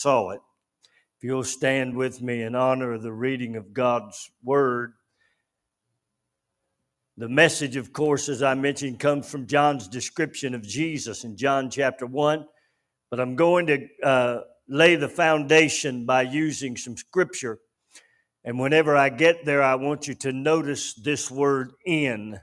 [0.00, 0.40] saw it.
[1.18, 4.94] If you'll stand with me in honor of the reading of God's word.
[7.18, 11.68] The message, of course, as I mentioned, comes from John's description of Jesus in John
[11.68, 12.46] chapter 1.
[13.10, 17.58] But I'm going to uh, lay the foundation by using some scripture.
[18.42, 22.40] And whenever I get there, I want you to notice this word in.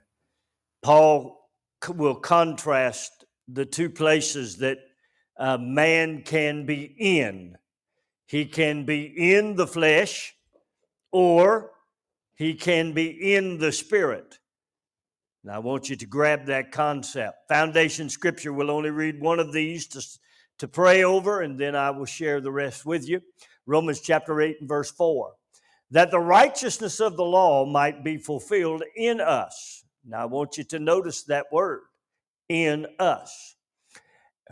[0.84, 1.50] Paul
[1.90, 4.78] will contrast the two places that
[5.38, 7.58] a man can be in.
[8.26, 10.36] He can be in the flesh
[11.12, 11.72] or
[12.36, 14.40] he can be in the spirit.
[15.44, 17.48] And I want you to grab that concept.
[17.48, 20.02] Foundation scripture, we'll only read one of these to,
[20.60, 23.22] to pray over, and then I will share the rest with you.
[23.66, 25.34] Romans chapter 8 and verse 4.
[25.92, 29.86] That the righteousness of the law might be fulfilled in us.
[30.06, 31.82] Now I want you to notice that word,
[32.50, 33.57] in us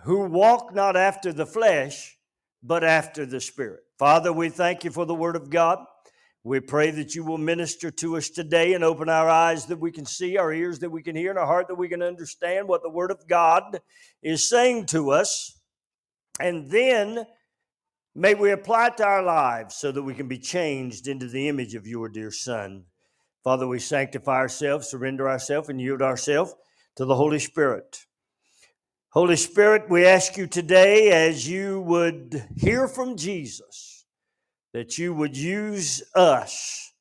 [0.04, 2.17] who walk not after the flesh,
[2.62, 3.81] but after the Spirit.
[3.98, 5.80] Father, we thank you for the Word of God.
[6.44, 9.92] We pray that you will minister to us today and open our eyes that we
[9.92, 12.67] can see, our ears that we can hear, and our heart that we can understand
[12.67, 13.80] what the Word of God
[14.22, 15.59] is saying to us.
[16.39, 17.25] And then
[18.14, 21.48] may we apply it to our lives so that we can be changed into the
[21.48, 22.86] image of your dear Son.
[23.44, 26.53] Father, we sanctify ourselves, surrender ourselves, and yield ourselves
[26.95, 28.05] to the Holy Spirit.
[29.16, 34.03] Holy Spirit, we ask you today as you would hear from Jesus,
[34.73, 36.91] that you would use us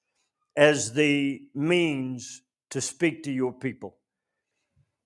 [0.57, 3.97] as the means to speak to your people.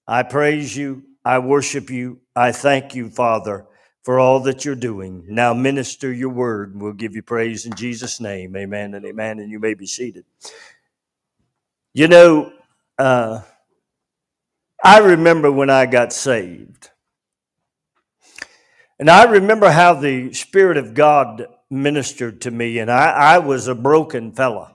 [0.06, 1.02] I praise you.
[1.24, 2.20] I worship you.
[2.36, 3.64] I thank you, Father,
[4.02, 5.24] for all that you're doing.
[5.28, 6.78] Now minister your word.
[6.78, 8.54] We'll give you praise in Jesus' name.
[8.54, 9.38] Amen and amen.
[9.38, 10.26] And you may be seated.
[11.94, 12.52] You know,
[12.98, 13.40] uh,
[14.84, 16.90] I remember when I got saved.
[18.98, 23.68] And I remember how the Spirit of God ministered to me, and I, I was
[23.68, 24.74] a broken fella.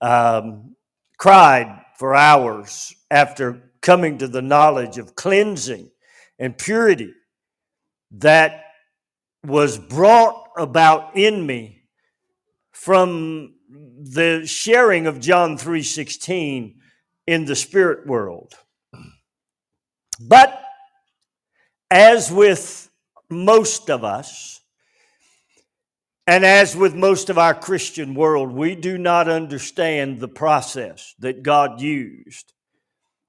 [0.00, 0.76] Um,
[1.18, 5.90] cried for hours after coming to the knowledge of cleansing
[6.38, 7.12] and purity
[8.10, 8.64] that
[9.44, 11.82] was brought about in me
[12.72, 16.76] from the sharing of John 3:16
[17.26, 18.54] in the spirit world.
[20.20, 20.62] But
[21.90, 22.83] as with
[23.30, 24.60] most of us,
[26.26, 31.42] and as with most of our Christian world, we do not understand the process that
[31.42, 32.52] God used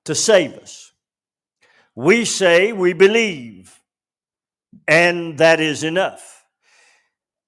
[0.05, 0.93] to save us.
[1.93, 3.81] We say we believe,
[4.87, 6.45] and that is enough.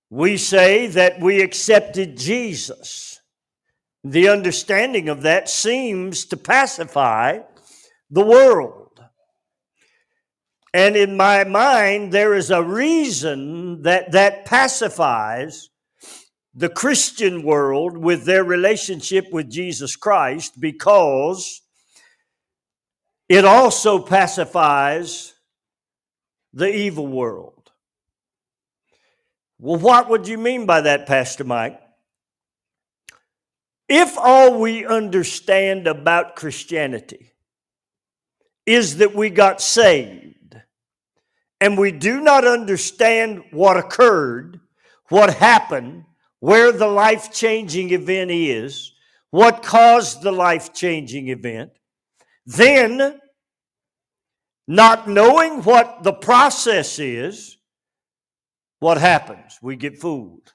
[0.09, 3.19] We say that we accepted Jesus.
[4.03, 7.39] The understanding of that seems to pacify
[8.09, 8.86] the world.
[10.77, 15.71] And in my mind, there is a reason that that pacifies
[16.53, 21.63] the Christian world with their relationship with Jesus Christ because
[23.27, 25.33] it also pacifies
[26.53, 27.71] the evil world.
[29.57, 31.81] Well, what would you mean by that, Pastor Mike?
[33.89, 37.31] If all we understand about Christianity
[38.67, 40.35] is that we got saved,
[41.59, 44.59] and we do not understand what occurred,
[45.09, 46.05] what happened,
[46.39, 48.93] where the life changing event is,
[49.31, 51.71] what caused the life changing event,
[52.45, 53.19] then,
[54.67, 57.57] not knowing what the process is,
[58.79, 59.57] what happens?
[59.61, 60.53] We get fooled.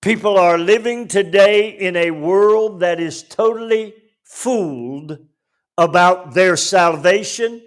[0.00, 3.94] People are living today in a world that is totally
[4.24, 5.18] fooled
[5.76, 7.60] about their salvation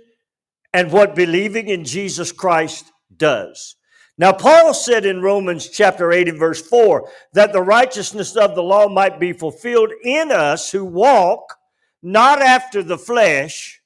[0.73, 3.75] and what believing in Jesus Christ does.
[4.17, 8.61] Now, Paul said in Romans chapter 8 and verse 4 that the righteousness of the
[8.61, 11.57] law might be fulfilled in us who walk
[12.01, 13.81] not after the flesh,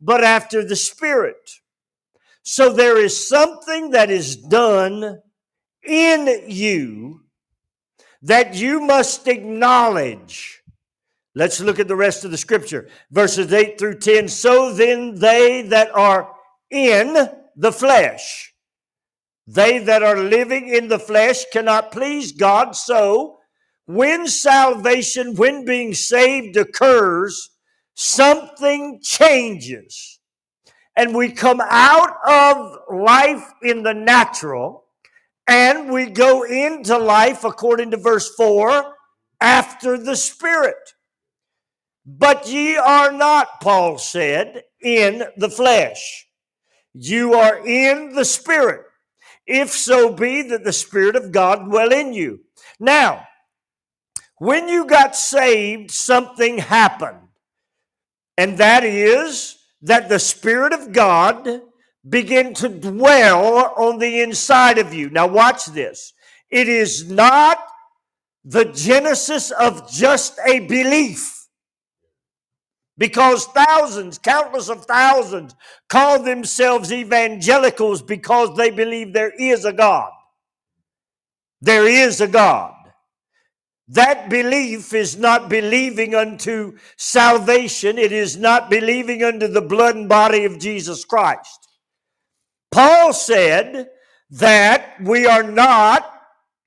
[0.00, 1.60] but after the Spirit.
[2.42, 5.20] So there is something that is done
[5.86, 7.20] in you
[8.22, 10.61] that you must acknowledge
[11.34, 12.88] Let's look at the rest of the scripture.
[13.10, 14.28] Verses 8 through 10.
[14.28, 16.30] So then they that are
[16.70, 18.52] in the flesh,
[19.46, 22.76] they that are living in the flesh cannot please God.
[22.76, 23.38] So
[23.86, 27.50] when salvation, when being saved occurs,
[27.94, 30.20] something changes.
[30.96, 34.84] And we come out of life in the natural
[35.48, 38.94] and we go into life, according to verse 4,
[39.40, 40.94] after the Spirit.
[42.04, 46.26] But ye are not, Paul said, in the flesh.
[46.94, 48.86] You are in the Spirit.
[49.46, 52.40] if so be that the Spirit of God dwell in you.
[52.78, 53.26] Now,
[54.38, 57.18] when you got saved, something happened.
[58.36, 61.62] And that is that the Spirit of God
[62.08, 65.10] began to dwell on the inside of you.
[65.10, 66.12] Now, watch this.
[66.50, 67.58] It is not
[68.44, 71.41] the genesis of just a belief.
[72.98, 75.54] Because thousands, countless of thousands,
[75.88, 80.10] call themselves evangelicals because they believe there is a God.
[81.60, 82.74] There is a God.
[83.88, 90.08] That belief is not believing unto salvation, it is not believing unto the blood and
[90.08, 91.68] body of Jesus Christ.
[92.70, 93.88] Paul said
[94.30, 96.10] that we are not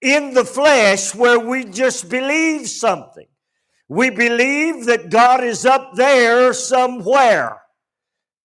[0.01, 3.27] in the flesh where we just believe something.
[3.87, 7.61] We believe that God is up there somewhere.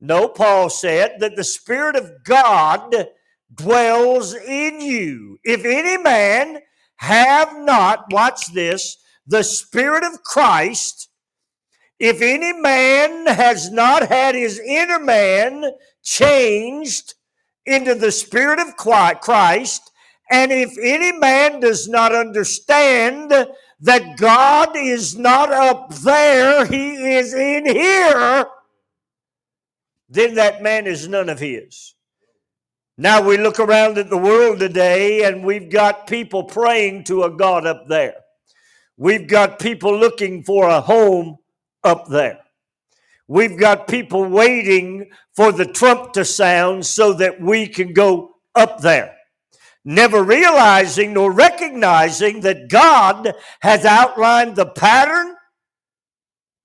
[0.01, 3.09] No, Paul said that the Spirit of God
[3.55, 5.39] dwells in you.
[5.45, 6.61] If any man
[6.97, 8.97] have not, watch this,
[9.27, 11.09] the Spirit of Christ,
[11.99, 15.73] if any man has not had his inner man
[16.03, 17.15] changed
[17.67, 19.91] into the Spirit of Christ,
[20.31, 23.33] and if any man does not understand
[23.81, 28.47] that God is not up there, he is in here,
[30.09, 31.95] then that man is none of his.
[32.99, 37.31] Now we look around at the world today and we've got people praying to a
[37.31, 38.17] God up there.
[38.99, 41.39] We've got people looking for a home
[41.83, 42.41] up there.
[43.27, 48.83] We've got people waiting for the trump to sound so that we can go up
[48.83, 49.17] there.
[49.85, 53.33] Never realizing nor recognizing that God
[53.63, 55.35] has outlined the pattern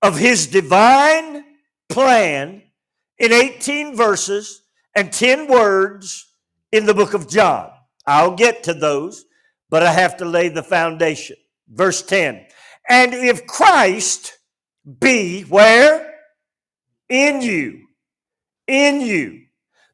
[0.02, 1.44] of his divine
[1.88, 2.62] plan
[3.18, 4.62] in 18 verses
[4.94, 6.34] and 10 words
[6.72, 7.70] in the book of John.
[8.06, 9.24] I'll get to those,
[9.70, 11.36] but I have to lay the foundation.
[11.68, 12.46] Verse 10.
[12.88, 14.38] And if Christ
[15.00, 16.14] be where?
[17.08, 17.86] In you.
[18.66, 19.42] In you.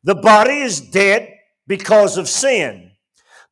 [0.04, 1.32] The body is dead
[1.66, 2.91] because of sin,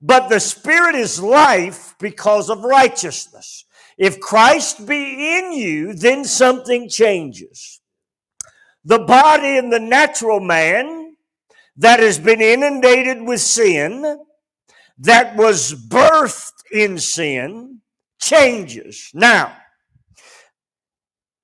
[0.01, 3.65] but the spirit is life because of righteousness.
[3.99, 7.81] If Christ be in you, then something changes.
[8.85, 11.17] The body and the natural man
[11.77, 14.25] that has been inundated with sin,
[14.99, 17.81] that was birthed in sin,
[18.19, 19.11] changes.
[19.13, 19.57] Now,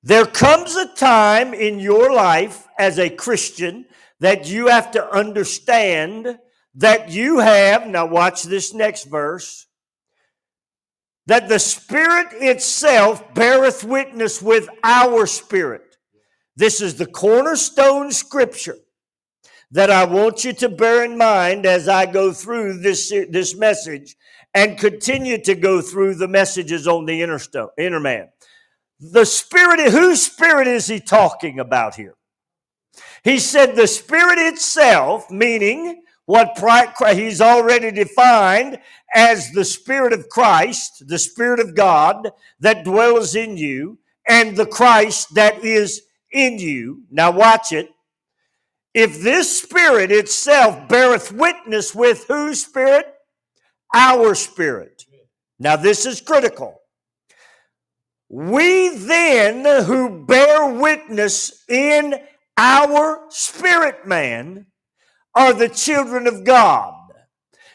[0.03, 3.87] there comes a time in your life as a Christian
[4.21, 6.39] that you have to understand
[6.77, 9.67] that you have, now watch this next verse,
[11.27, 15.97] that the Spirit itself beareth witness with our spirit.
[16.55, 18.77] This is the cornerstone scripture
[19.73, 24.15] that I want you to bear in mind as I go through this, this message
[24.55, 28.29] and continue to go through the messages on the inner, stone, inner man.
[29.01, 32.15] The spirit, whose spirit is he talking about here?
[33.25, 36.59] He said the spirit itself, meaning what
[37.15, 38.79] he's already defined
[39.15, 42.31] as the spirit of Christ, the spirit of God
[42.61, 46.03] that dwells in you, and the Christ that is
[46.33, 47.05] in you.
[47.11, 47.89] Now watch it.
[48.93, 53.07] If this spirit itself beareth witness with whose spirit?
[53.95, 55.05] Our spirit.
[55.59, 56.81] Now, this is critical.
[58.29, 62.15] We then, who bear witness in
[62.57, 64.67] our spirit man,
[65.37, 66.95] are the children of God.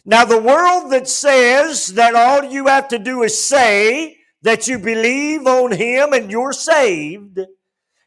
[0.03, 4.79] Now, the world that says that all you have to do is say that you
[4.79, 7.39] believe on Him and you're saved,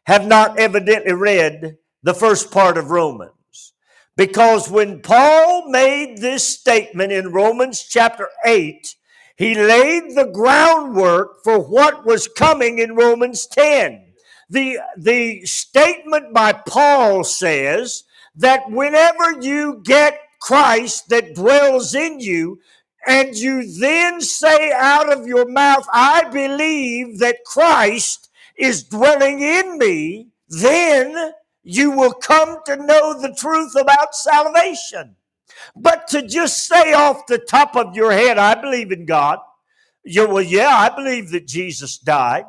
[0.06, 3.72] have not evidently read the first part of Romans.
[4.16, 8.94] Because when Paul made this statement in Romans chapter 8,
[9.36, 14.04] he laid the groundwork for what was coming in Romans 10.
[14.50, 18.04] The, the statement by Paul says
[18.36, 22.60] that whenever you get Christ that dwells in you,
[23.06, 29.78] and you then say out of your mouth, I believe that Christ is dwelling in
[29.78, 35.16] me, then you will come to know the truth about salvation.
[35.76, 39.38] But to just say off the top of your head, I believe in God.
[40.04, 42.44] You, well, yeah, I believe that Jesus died.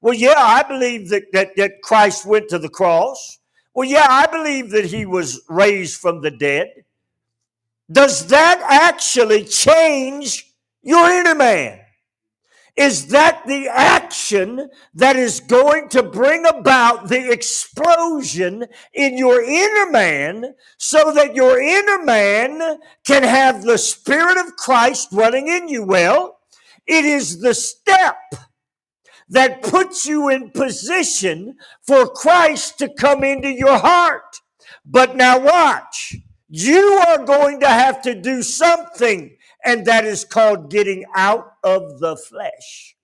[0.00, 3.37] Well, yeah, I believe that, that, that Christ went to the cross.
[3.78, 6.82] Well, yeah, I believe that he was raised from the dead.
[7.88, 11.78] Does that actually change your inner man?
[12.78, 19.90] is that the action that is going to bring about the explosion in your inner
[19.90, 25.82] man so that your inner man can have the Spirit of Christ dwelling in you?
[25.82, 26.38] Well,
[26.86, 28.16] it is the step
[29.30, 31.56] that puts you in position
[31.86, 34.40] for Christ to come into your heart.
[34.84, 36.16] But now watch.
[36.48, 41.98] You are going to have to do something and that is called getting out of
[42.00, 42.96] the flesh.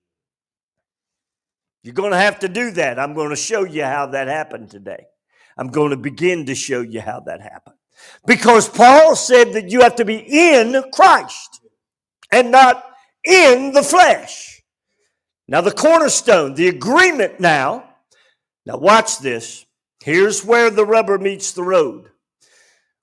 [1.83, 2.97] You're going to have to do that.
[2.97, 5.05] I'm going to show you how that happened today.
[5.57, 7.75] I'm going to begin to show you how that happened.
[8.25, 11.61] Because Paul said that you have to be in Christ
[12.31, 12.83] and not
[13.23, 14.54] in the flesh.
[15.47, 17.89] Now, the cornerstone, the agreement now.
[18.65, 19.65] Now, watch this.
[20.03, 22.09] Here's where the rubber meets the road.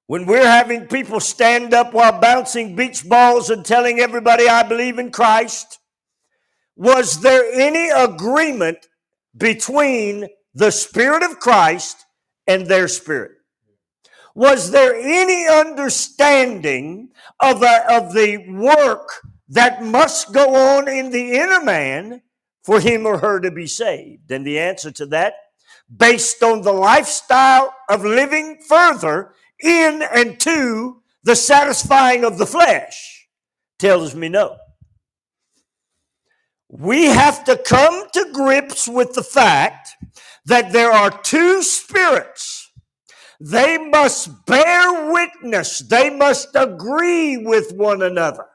[0.07, 4.99] When we're having people stand up while bouncing beach balls and telling everybody, I believe
[4.99, 5.79] in Christ,
[6.77, 8.89] was there any agreement
[9.37, 12.05] between the Spirit of Christ
[12.47, 13.33] and their spirit?
[14.35, 19.09] Was there any understanding of, a, of the work
[19.49, 22.23] that must go on in the inner man
[22.63, 24.31] for him or her to be saved?
[24.31, 25.35] And the answer to that,
[25.95, 33.29] based on the lifestyle of living further in and to the satisfying of the flesh
[33.79, 34.57] tells me no.
[36.69, 39.91] We have to come to grips with the fact
[40.47, 42.71] that there are two spirits.
[43.39, 48.47] They must bear witness, they must agree with one another.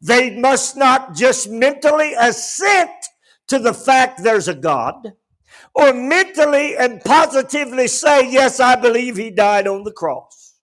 [0.00, 2.90] They must not just mentally assent
[3.48, 5.14] to the fact there's a God
[5.74, 10.54] or mentally and positively say, Yes, I believe he died on the cross.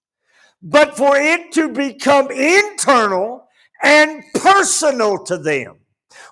[0.61, 3.47] But for it to become internal
[3.83, 5.79] and personal to them.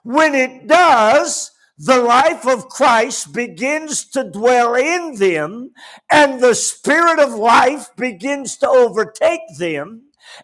[0.04, 5.72] When it does, the life of Christ begins to dwell in them,
[6.12, 10.04] and the spirit of life begins to overtake them,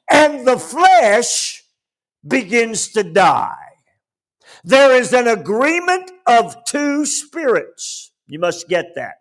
[0.09, 1.63] and the flesh
[2.27, 3.55] begins to die.
[4.63, 8.11] There is an agreement of two spirits.
[8.27, 9.15] You must get that.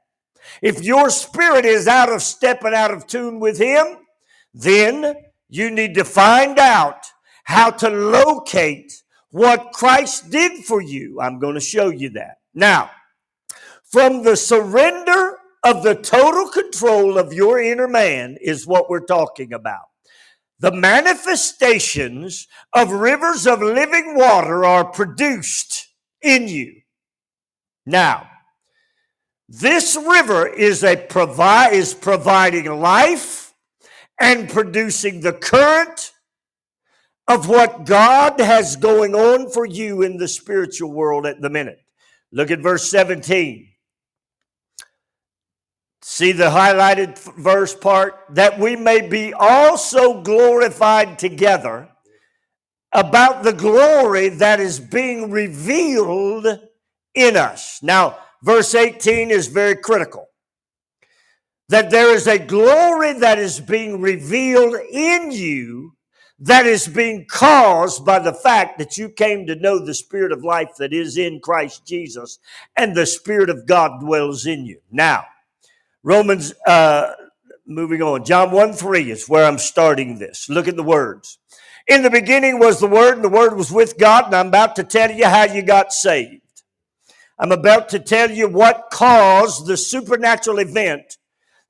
[0.63, 3.99] If your spirit is out of step and out of tune with Him,
[4.55, 5.15] then
[5.49, 7.05] you need to find out
[7.45, 8.93] how to locate
[9.31, 11.21] what Christ did for you.
[11.21, 12.39] I'm going to show you that.
[12.55, 12.91] Now,
[13.85, 19.53] from the surrender of the total control of your inner man is what we're talking
[19.53, 19.88] about.
[20.61, 25.89] The manifestations of rivers of living water are produced
[26.21, 26.81] in you.
[27.87, 28.29] Now,
[29.49, 33.55] this river is a provide is providing life
[34.21, 36.13] and producing the current
[37.29, 41.79] of what God has going on for you in the spiritual world at the minute.
[42.33, 43.69] Look at verse 17.
[46.11, 48.19] See the highlighted verse part?
[48.31, 51.91] That we may be also glorified together
[52.93, 56.47] about the glory that is being revealed
[57.15, 57.83] in us.
[57.83, 60.31] Now, verse 18 is very critical.
[61.69, 65.93] That there is a glory that is being revealed in you
[66.39, 70.43] that is being caused by the fact that you came to know the Spirit of
[70.43, 72.39] life that is in Christ Jesus
[72.79, 74.81] and the Spirit of God dwells in you.
[74.91, 75.27] Now,
[76.03, 77.13] Romans, uh,
[77.67, 80.49] moving on, John 1 3 is where I'm starting this.
[80.49, 81.39] Look at the words.
[81.87, 84.77] In the beginning was the Word, and the Word was with God, and I'm about
[84.77, 86.43] to tell you how you got saved.
[87.39, 91.17] I'm about to tell you what caused the supernatural event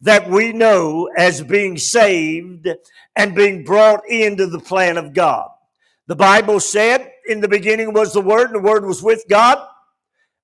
[0.00, 2.68] that we know as being saved
[3.14, 5.50] and being brought into the plan of God.
[6.06, 9.58] The Bible said, In the beginning was the Word, and the Word was with God,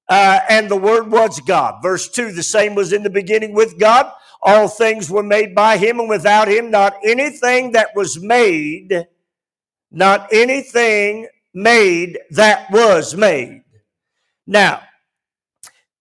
[0.08, 1.82] uh, and the Word was God.
[1.82, 4.11] Verse 2 The same was in the beginning with God.
[4.42, 9.06] All things were made by Him, and without Him, not anything that was made,
[9.90, 13.62] not anything made that was made.
[14.46, 14.82] Now,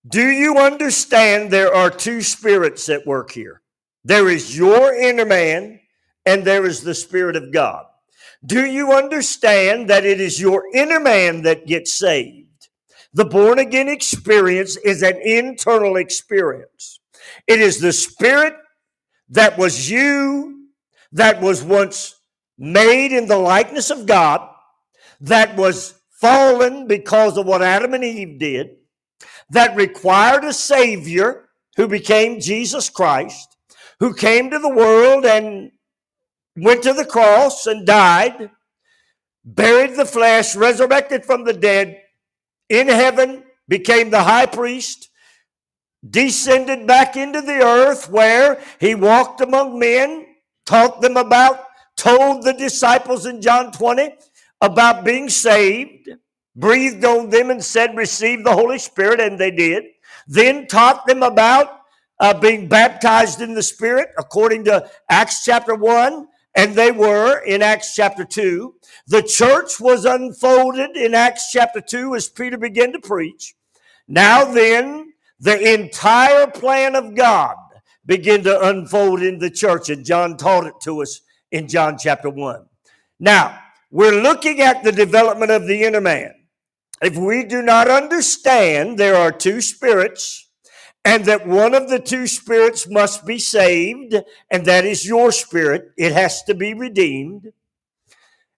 [0.05, 3.62] do you understand there are two spirits at work here?
[4.03, 5.79] There is your inner man
[6.25, 7.86] and there is the Spirit of God.
[8.45, 12.42] Do you understand that it is your inner man that gets saved?
[13.13, 17.00] The born again experience is an internal experience.
[17.48, 18.55] It is the Spirit
[19.29, 20.67] that was you,
[21.12, 22.15] that was once
[22.58, 24.48] made in the likeness of God,
[25.22, 28.70] that was fallen because of what Adam and Eve did
[29.50, 33.58] that required a Savior who became Jesus Christ,
[34.00, 35.72] who came to the world and
[36.55, 38.50] went to the cross and died,
[39.43, 42.02] buried the flesh, resurrected from the dead,
[42.70, 45.10] in heaven, became the high priest,
[46.08, 50.25] descended back into the earth where he walked among men,
[50.65, 51.65] taught them about,
[51.96, 54.13] told the disciples in John 20
[54.62, 56.10] about being saved,
[56.55, 59.84] breathed on them and said, Receive the Holy Spirit, and they did.
[60.27, 61.82] Then taught them about
[62.20, 67.62] uh, being baptized in the Spirit according to Acts chapter 1, and they were in
[67.62, 68.75] Acts chapter 2.
[69.07, 73.55] The church was unfolded in Acts chapter 2 as Peter began to preach.
[74.07, 77.55] Now then, the entire plan of God
[78.05, 82.29] began to unfold in the church, and John taught it to us in John chapter
[82.29, 82.65] 1.
[83.19, 83.60] Now,
[83.91, 86.33] we're looking at the development of the inner man.
[87.01, 90.50] If we do not understand there are two spirits,
[91.05, 94.15] and that one of the two spirits must be saved,
[94.50, 95.91] and that is your spirit.
[95.98, 97.51] It has to be redeemed.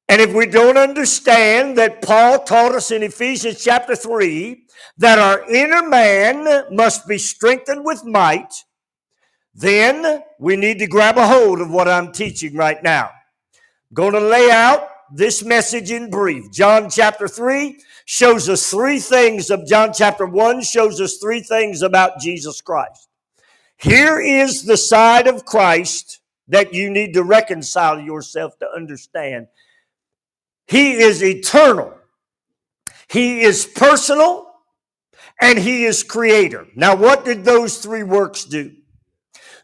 [0.07, 4.63] And if we don't understand that Paul taught us in Ephesians chapter 3
[4.97, 8.63] that our inner man must be strengthened with might,
[9.55, 13.05] then we need to grab a hold of what I'm teaching right now.
[13.05, 16.51] I'm going to lay out this message in brief.
[16.51, 21.81] John chapter 3 shows us three things of John chapter 1 shows us three things
[21.81, 23.07] about Jesus Christ.
[23.77, 26.19] Here is the side of Christ
[26.49, 29.47] that you need to reconcile yourself to understand.
[30.67, 31.93] He is eternal.
[33.07, 34.51] He is personal
[35.39, 36.67] and he is creator.
[36.75, 38.73] Now, what did those three works do?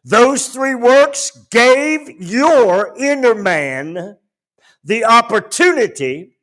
[0.05, 4.17] Those three works gave your inner man
[4.83, 6.38] the opportunity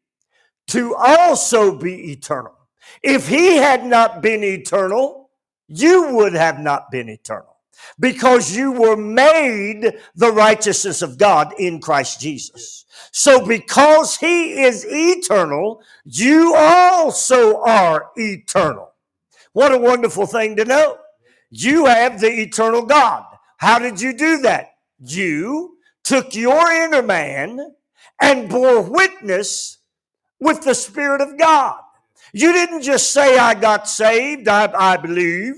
[0.68, 2.54] to also be eternal.
[3.02, 5.30] If he had not been eternal,
[5.66, 7.56] you would have not been eternal
[7.98, 12.84] because you were made the righteousness of God in Christ Jesus.
[13.12, 18.92] So because he is eternal, you also are eternal.
[19.52, 20.98] What a wonderful thing to know.
[21.50, 23.24] You have the eternal God.
[23.58, 24.72] How did you do that?
[24.98, 27.74] You took your inner man
[28.20, 29.78] and bore witness
[30.40, 31.80] with the Spirit of God.
[32.32, 35.54] You didn't just say, I got saved, I, I believe.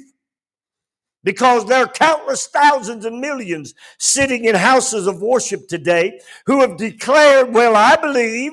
[1.22, 6.78] Because there are countless thousands and millions sitting in houses of worship today who have
[6.78, 8.52] declared, Well, I believe,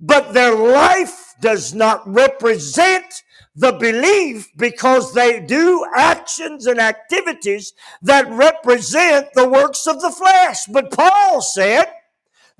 [0.00, 3.22] but their life does not represent
[3.54, 10.64] the belief because they do actions and activities that represent the works of the flesh.
[10.66, 11.84] But Paul said,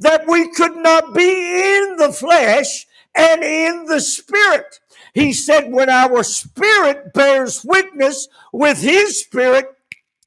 [0.02, 4.80] that we could not be in the flesh and in the spirit.
[5.14, 9.66] He said, when our spirit bears witness with his spirit,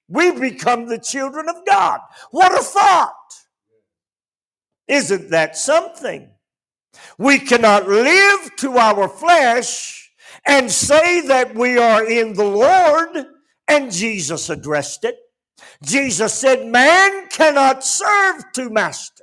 [0.08, 2.00] we become the children of God.
[2.32, 3.14] What a thought!
[4.88, 6.30] Isn't that something?
[7.18, 10.12] We cannot live to our flesh
[10.46, 13.26] and say that we are in the Lord,
[13.68, 15.18] and Jesus addressed it.
[15.82, 19.15] Jesus said, Man cannot serve two masters.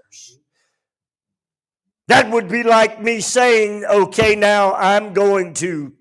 [2.13, 5.95] That would be like me saying, okay, now I'm going to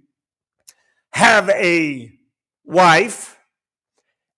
[1.13, 2.11] have a
[2.65, 3.39] wife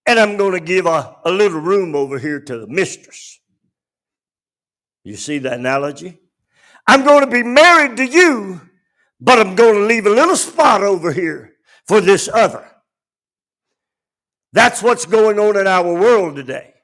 [0.06, 3.40] and I'm going to give a, a little room over here to the mistress.
[5.04, 6.20] You see the analogy?
[6.86, 8.62] I'm going to be married to you,
[9.20, 11.56] but I'm going to leave a little spot over here
[11.88, 12.70] for this other.
[14.52, 16.76] That's what's going on in our world today.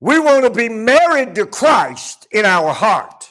[0.00, 3.27] We want to be married to Christ in our heart.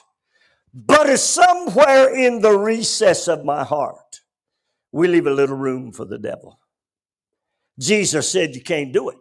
[0.85, 4.21] But it's somewhere in the recess of my heart,
[4.91, 6.59] we leave a little room for the devil.
[7.79, 9.17] Jesus said, You can't do it.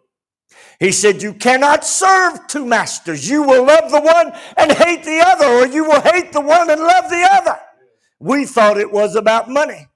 [0.78, 3.26] He said, You cannot serve two masters.
[3.26, 6.68] You will love the one and hate the other, or you will hate the one
[6.68, 7.58] and love the other.
[8.20, 9.88] We thought it was about money.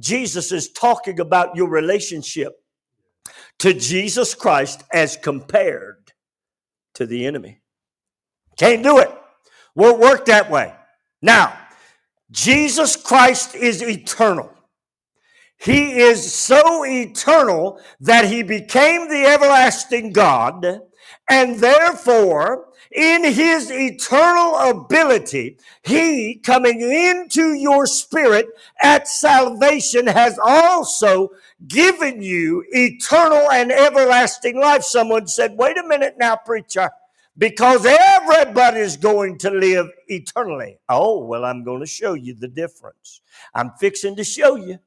[0.00, 2.54] Jesus is talking about your relationship
[3.60, 6.10] to Jesus Christ as compared
[6.94, 7.60] to the enemy.
[8.56, 9.12] Can't do it.
[9.76, 10.74] Won't work that way.
[11.24, 11.56] Now,
[12.30, 14.52] Jesus Christ is eternal.
[15.56, 20.80] He is so eternal that he became the everlasting God,
[21.30, 28.46] and therefore, in his eternal ability, he coming into your spirit
[28.82, 31.30] at salvation has also
[31.66, 34.82] given you eternal and everlasting life.
[34.82, 36.90] Someone said, Wait a minute now, preacher
[37.36, 40.78] because everybody's going to live eternally.
[40.88, 43.20] Oh, well, I'm going to show you the difference.
[43.54, 44.78] I'm fixing to show you.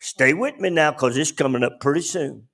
[0.00, 2.48] Stay with me now because it's coming up pretty soon.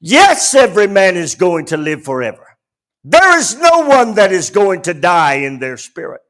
[0.00, 2.56] Yes, every man is going to live forever.
[3.02, 6.20] There is no one that is going to die in their spirit.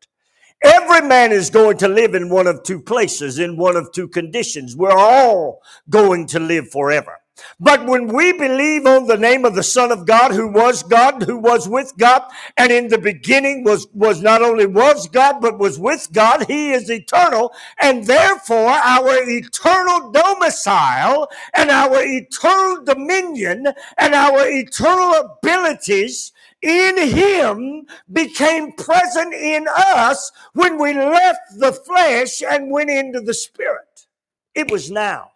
[0.62, 4.08] Every man is going to live in one of two places, in one of two
[4.08, 4.74] conditions.
[4.74, 7.18] We're all going to live forever.
[7.60, 11.22] But when we believe on the name of the Son of God, who was God,
[11.22, 12.22] who was with God,
[12.56, 16.72] and in the beginning was, was not only was God, but was with God, he
[16.72, 23.66] is eternal, and therefore our eternal domicile and our eternal dominion
[23.98, 32.42] and our eternal abilities in him became present in us when we left the flesh
[32.42, 34.06] and went into the spirit.
[34.54, 35.32] It was now.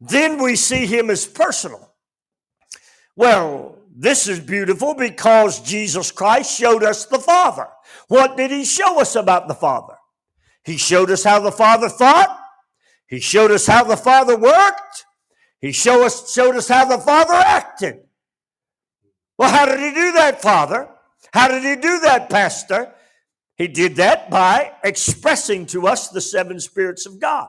[0.00, 1.92] Then we see him as personal.
[3.16, 7.68] Well, this is beautiful because Jesus Christ showed us the Father.
[8.08, 9.96] What did he show us about the Father?
[10.64, 12.34] He showed us how the Father thought.
[13.06, 15.04] He showed us how the Father worked.
[15.60, 18.00] He showed us, showed us how the Father acted.
[19.36, 20.88] Well, how did he do that, Father?
[21.32, 22.94] How did he do that, Pastor?
[23.56, 27.48] He did that by expressing to us the seven spirits of God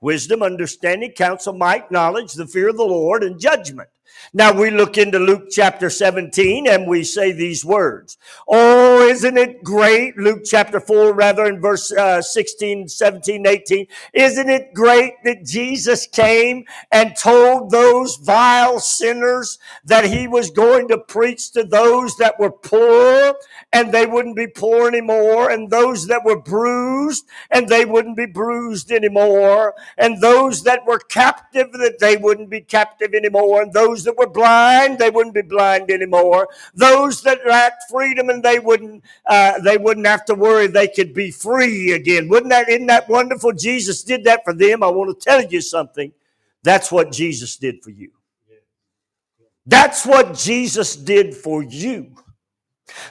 [0.00, 3.88] wisdom, understanding, counsel, might, knowledge, the fear of the Lord, and judgment.
[4.32, 8.18] Now we look into Luke chapter 17 and we say these words.
[8.46, 10.16] Oh, isn't it great?
[10.16, 13.86] Luke chapter 4, rather, in verse uh, 16, 17, 18.
[14.12, 20.88] Isn't it great that Jesus came and told those vile sinners that he was going
[20.88, 23.34] to preach to those that were poor
[23.72, 28.26] and they wouldn't be poor anymore, and those that were bruised and they wouldn't be
[28.26, 33.97] bruised anymore, and those that were captive that they wouldn't be captive anymore, and those
[34.04, 36.48] that were blind, they wouldn't be blind anymore.
[36.74, 41.14] Those that lacked freedom and they wouldn't, uh, they wouldn't have to worry they could
[41.14, 42.28] be free again.
[42.28, 43.52] Wouldn't that, isn't that wonderful?
[43.52, 44.82] Jesus did that for them.
[44.82, 46.12] I want to tell you something.
[46.62, 48.10] That's what Jesus did for you.
[49.66, 52.14] That's what Jesus did for you.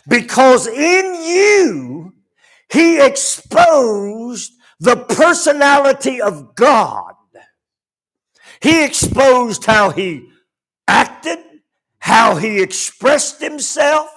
[0.07, 2.13] Because in you,
[2.71, 7.13] he exposed the personality of God.
[8.61, 10.29] He exposed how he
[10.87, 11.39] acted,
[11.99, 14.09] how he expressed himself.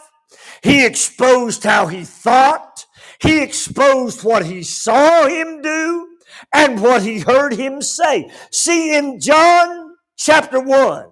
[0.63, 2.87] He exposed how he thought.
[3.21, 6.09] He exposed what he saw him do
[6.53, 8.31] and what he heard him say.
[8.51, 11.11] See, in John chapter 1,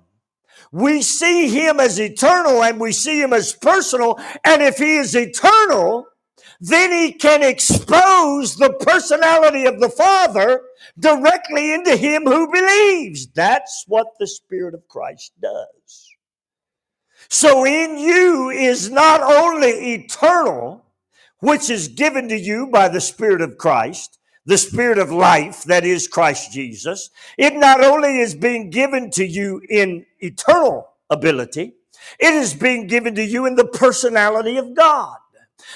[0.71, 4.18] we see him as eternal and we see him as personal.
[4.44, 6.07] And if he is eternal,
[6.61, 10.62] then he can expose the personality of the Father
[10.99, 13.29] directly into him who believes.
[13.29, 16.09] That's what the Spirit of Christ does.
[17.29, 20.85] So in you is not only eternal,
[21.40, 25.85] which is given to you by the Spirit of Christ, the Spirit of life that
[25.85, 27.11] is Christ Jesus.
[27.37, 31.75] It not only is being given to you in eternal ability,
[32.18, 35.18] it is being given to you in the personality of God.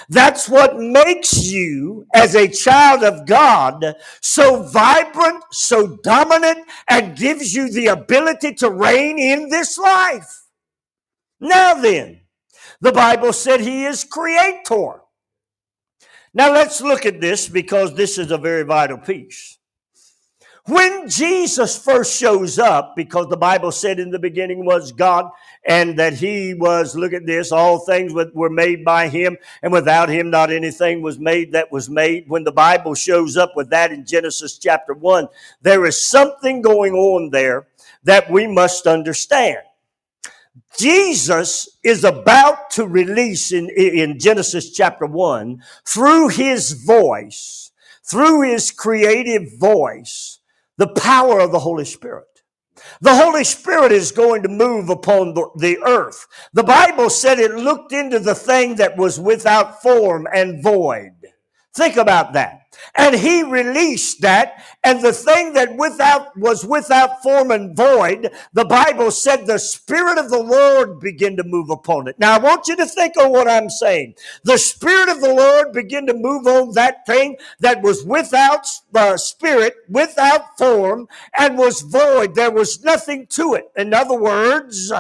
[0.08, 7.54] That's what makes you, as a child of God, so vibrant, so dominant, and gives
[7.54, 10.44] you the ability to reign in this life.
[11.40, 12.20] Now then,
[12.80, 15.02] the Bible said He is creator.
[16.34, 19.58] Now let's look at this because this is a very vital piece.
[20.66, 25.28] When Jesus first shows up, because the Bible said in the beginning was God,
[25.66, 30.08] and that he was, look at this, all things were made by him, and without
[30.08, 32.28] him not anything was made that was made.
[32.28, 35.26] When the Bible shows up with that in Genesis chapter 1,
[35.62, 37.66] there is something going on there
[38.04, 39.58] that we must understand.
[40.78, 47.72] Jesus is about to release in, in Genesis chapter 1 through his voice,
[48.04, 50.38] through his creative voice
[50.78, 52.26] the power of the Holy Spirit.
[53.00, 56.26] The Holy Spirit is going to move upon the, earth.
[56.52, 61.12] The Bible said it looked into the thing that was without form and void.
[61.74, 62.58] Think about that.
[62.96, 68.64] And he released that, and the thing that without was without form and void, the
[68.64, 72.18] Bible said the Spirit of the Lord began to move upon it.
[72.18, 74.14] Now I want you to think of what I'm saying.
[74.44, 79.16] The Spirit of the Lord began to move on that thing that was without uh,
[79.18, 81.08] spirit, without form,
[81.38, 82.34] and was void.
[82.34, 83.70] There was nothing to it.
[83.76, 84.92] In other words,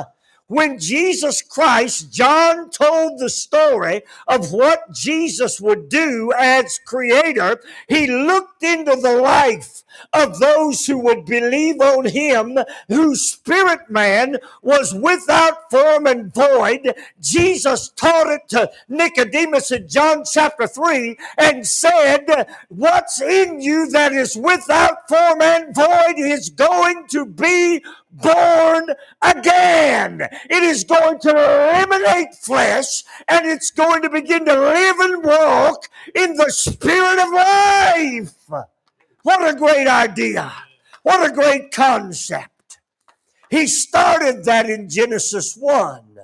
[0.52, 8.06] when Jesus Christ, John told the story of what Jesus would do as creator, he
[8.06, 14.94] looked into the life of those who would believe on him, whose spirit man was
[14.94, 16.94] without form and void.
[17.18, 24.12] Jesus taught it to Nicodemus in John chapter 3 and said, What's in you that
[24.12, 28.88] is without form and void is going to be born
[29.22, 30.20] again.
[30.50, 35.88] It is going to eliminate flesh and it's going to begin to live and walk
[36.14, 38.66] in the spirit of life.
[39.22, 40.52] What a great idea!
[41.02, 42.78] What a great concept.
[43.50, 46.16] He started that in Genesis 1.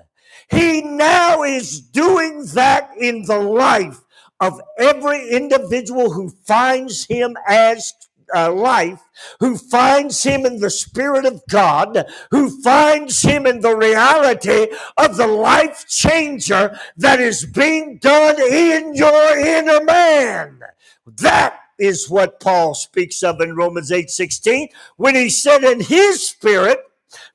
[0.50, 4.00] He now is doing that in the life
[4.40, 7.92] of every individual who finds him as
[8.34, 9.00] uh, life,
[9.40, 15.16] who finds him in the Spirit of God, who finds him in the reality of
[15.16, 20.60] the life changer that is being done in your inner man.
[21.06, 26.28] That is what Paul speaks of in Romans 8 16 when he said, In his
[26.28, 26.80] spirit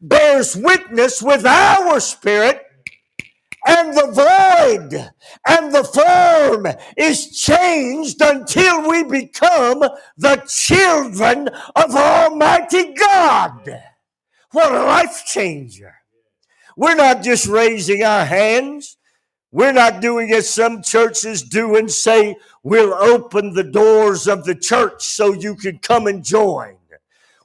[0.01, 2.67] bears witness with our spirit
[3.65, 5.11] and the void
[5.47, 9.83] and the form is changed until we become
[10.17, 13.81] the children of Almighty God.
[14.51, 15.95] What a life changer.
[16.75, 18.97] We're not just raising our hands.
[19.51, 24.55] We're not doing as some churches do and say, we'll open the doors of the
[24.55, 26.77] church so you can come and join.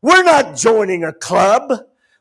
[0.01, 1.73] We're not joining a club.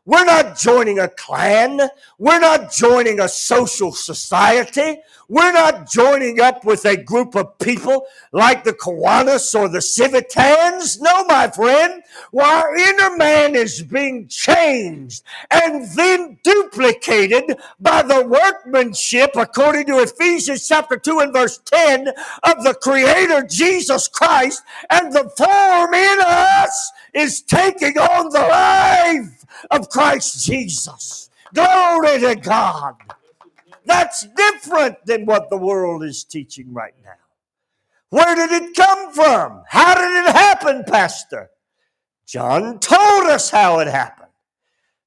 [0.07, 1.81] We're not joining a clan.
[2.17, 5.01] We're not joining a social society.
[5.27, 11.01] We're not joining up with a group of people like the Kiwanis or the Civitans.
[11.01, 12.01] No, my friend.
[12.33, 20.65] Our inner man is being changed and then duplicated by the workmanship, according to Ephesians
[20.65, 22.07] chapter 2 and verse 10,
[22.43, 24.63] of the Creator Jesus Christ.
[24.89, 31.29] And the form in us is taking on the life of Christ Jesus.
[31.53, 32.95] Glory to God.
[33.85, 37.11] That's different than what the world is teaching right now.
[38.09, 39.63] Where did it come from?
[39.67, 41.49] How did it happen, Pastor?
[42.25, 44.27] John told us how it happened.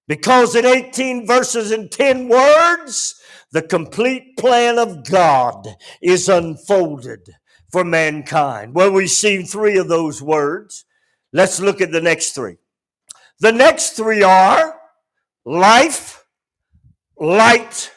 [0.09, 3.21] Because in 18 verses and 10 words,
[3.53, 5.69] the complete plan of God
[6.03, 7.31] is unfolded
[7.71, 8.75] for mankind.
[8.75, 10.85] Well, we see three of those words.
[11.33, 12.57] Let's look at the next three.
[13.39, 14.79] The next three are
[15.45, 16.25] life,
[17.19, 17.91] light,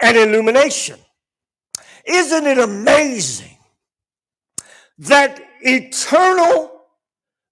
[0.00, 0.98] and illumination.
[2.04, 3.56] Isn't it amazing
[4.98, 6.82] that eternal,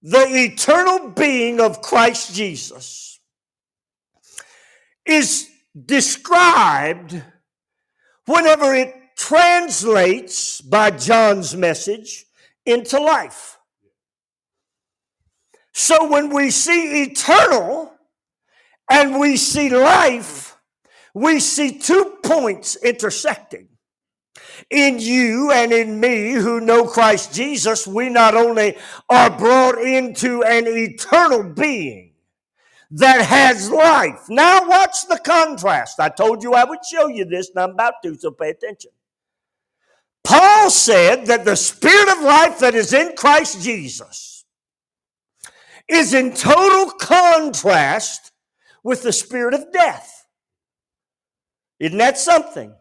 [0.01, 3.19] the eternal being of Christ Jesus
[5.05, 5.49] is
[5.85, 7.23] described
[8.25, 12.25] whenever it translates by John's message
[12.65, 13.57] into life?
[15.73, 17.93] So when we see eternal
[18.89, 20.57] and we see life,
[21.13, 23.69] we see two points intersecting.
[24.69, 28.77] In you and in me who know Christ Jesus, we not only
[29.09, 32.13] are brought into an eternal being
[32.91, 34.29] that has life.
[34.29, 35.99] Now, watch the contrast.
[35.99, 38.91] I told you I would show you this, and I'm about to, so pay attention.
[40.23, 44.30] Paul said that the spirit of life that is in Christ Jesus
[45.91, 48.31] is in total contrast
[48.83, 50.25] with the spirit of death.
[51.79, 52.73] Isn't that something?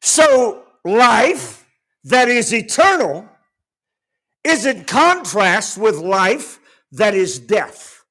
[0.00, 1.64] So, life
[2.04, 3.28] that is eternal
[4.44, 6.58] is in contrast with life
[6.90, 8.04] that is death.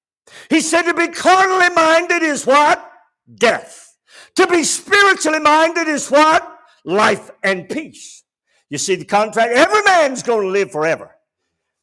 [0.50, 2.90] He said to be carnally minded is what?
[3.36, 3.98] Death.
[4.36, 6.48] To be spiritually minded is what?
[6.86, 8.24] Life and peace.
[8.70, 9.50] You see the contrast?
[9.50, 11.14] Every man's going to live forever.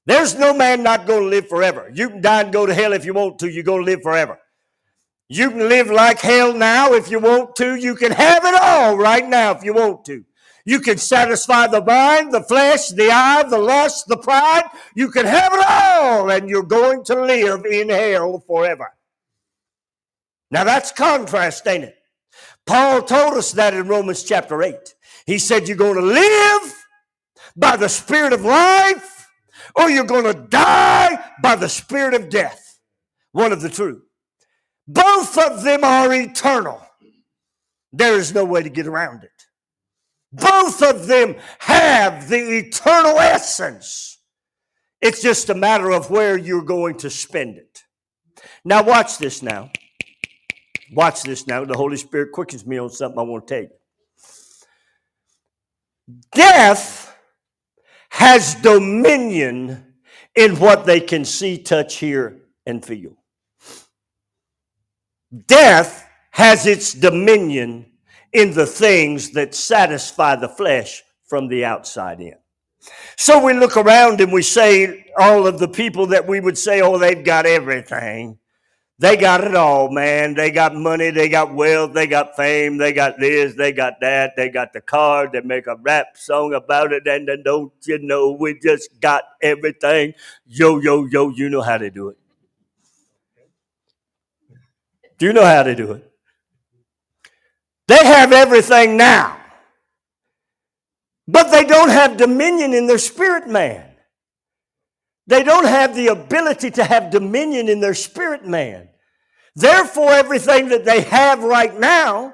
[0.08, 1.90] There's no man not going to live forever.
[1.92, 3.50] You can die and go to hell if you want to.
[3.50, 4.38] You're going to live forever.
[5.28, 7.74] You can live like hell now if you want to.
[7.74, 10.24] You can have it all right now if you want to.
[10.64, 14.64] You can satisfy the mind, the flesh, the eye, the lust, the pride.
[14.94, 18.94] You can have it all, and you're going to live in hell forever.
[20.50, 21.96] Now that's contrast, ain't it?
[22.64, 24.74] Paul told us that in Romans chapter 8.
[25.26, 26.86] He said, You're going to live
[27.54, 29.17] by the Spirit of life
[29.74, 32.78] or you're going to die by the spirit of death.
[33.32, 34.02] One of the two.
[34.86, 36.80] Both of them are eternal.
[37.92, 39.30] There is no way to get around it.
[40.32, 44.18] Both of them have the eternal essence.
[45.00, 47.82] It's just a matter of where you're going to spend it.
[48.64, 49.70] Now, watch this now.
[50.92, 51.64] Watch this now.
[51.64, 53.70] The Holy Spirit quickens me on something I want to tell you.
[56.32, 57.14] Death
[58.10, 59.94] has dominion
[60.34, 63.16] in what they can see, touch, hear, and feel.
[65.46, 67.86] Death has its dominion
[68.32, 72.34] in the things that satisfy the flesh from the outside in.
[73.16, 76.80] So we look around and we say, all of the people that we would say,
[76.80, 78.38] oh, they've got everything.
[79.00, 80.34] They got it all, man.
[80.34, 84.34] They got money, they got wealth, they got fame, they got this, they got that,
[84.36, 87.98] they got the car, they make a rap song about it, and then don't you
[88.00, 90.14] know, we just got everything.
[90.46, 92.18] Yo, yo, yo, you know how to do it.
[95.18, 96.12] Do you know how to do it?
[97.86, 99.38] They have everything now,
[101.28, 103.87] but they don't have dominion in their spirit man.
[105.28, 108.88] They don't have the ability to have dominion in their spirit man.
[109.54, 112.32] Therefore, everything that they have right now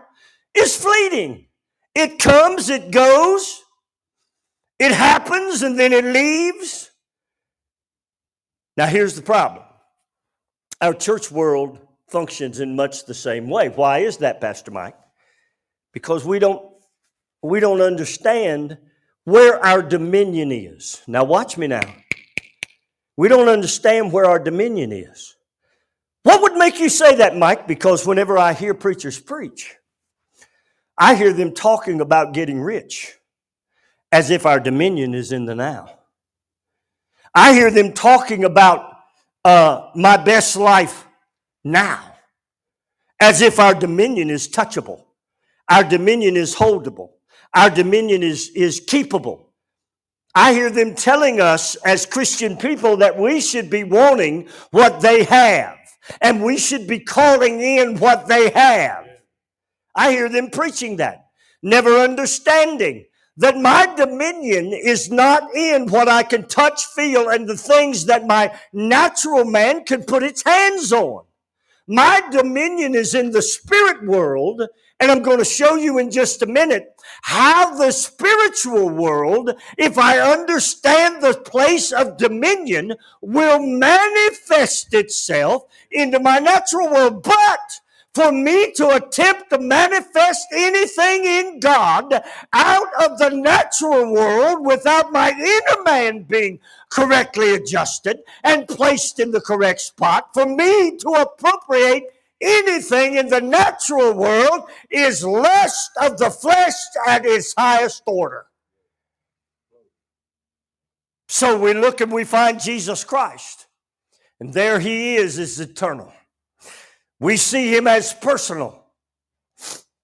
[0.55, 1.49] is fleeting.
[1.97, 3.63] It comes, it goes,
[4.79, 6.91] it happens, and then it leaves.
[8.77, 9.65] Now, here's the problem
[10.81, 13.71] our church world functions in much the same way.
[13.71, 14.97] Why is that, Pastor Mike?
[15.93, 16.65] Because we don't,
[17.43, 18.79] we don't understand
[19.25, 21.03] where our dominion is.
[21.09, 21.93] Now, watch me now.
[23.17, 25.37] We don't understand where our dominion is.
[26.25, 27.69] What would make you say that, Mike?
[27.69, 29.77] Because whenever I hear preachers preach,
[30.97, 33.15] I hear them talking about getting rich
[34.11, 35.99] as if our dominion is in the now.
[37.35, 38.91] I hear them talking about
[39.45, 41.07] uh, my best life
[41.63, 42.15] now
[43.21, 45.05] as if our dominion is touchable,
[45.69, 47.11] our dominion is holdable,
[47.55, 49.47] our dominion is, is keepable.
[50.35, 55.25] I hear them telling us as Christian people that we should be wanting what they
[55.25, 55.79] have
[56.21, 59.07] and we should be calling in what they have.
[59.95, 61.27] I hear them preaching that,
[61.63, 67.57] never understanding that my dominion is not in what I can touch, feel, and the
[67.57, 71.25] things that my natural man can put its hands on.
[71.87, 74.63] My dominion is in the spirit world,
[75.01, 79.99] and I'm going to show you in just a minute how the spiritual world, if
[79.99, 87.23] I understand the place of dominion, will manifest itself into my natural world.
[87.23, 87.81] But
[88.15, 95.13] for me to attempt to manifest anything in God out of the natural world without
[95.13, 101.09] my inner man being correctly adjusted and placed in the correct spot, for me to
[101.09, 102.05] appropriate
[102.45, 106.75] anything in the natural world is lust of the flesh
[107.07, 108.47] at its highest order.
[111.29, 113.67] So we look and we find Jesus Christ,
[114.39, 116.13] and there he is, is eternal.
[117.19, 118.85] We see him as personal.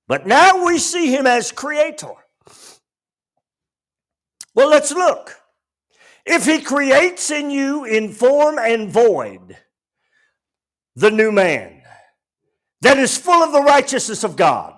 [0.09, 2.14] But now we see him as creator.
[4.55, 5.37] Well, let's look.
[6.26, 9.57] If he creates in you in form and void
[10.96, 11.80] the new man
[12.81, 14.75] that is full of the righteousness of God,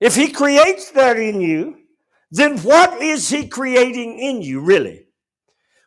[0.00, 1.78] if he creates that in you,
[2.30, 5.06] then what is he creating in you, really?